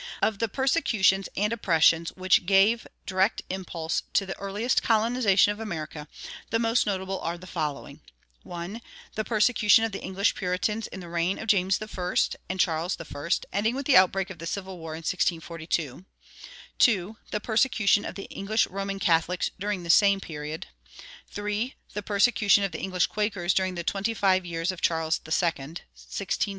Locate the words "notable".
6.87-7.19